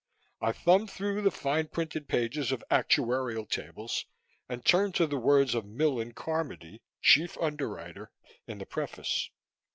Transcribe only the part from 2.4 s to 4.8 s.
of actuarial tables and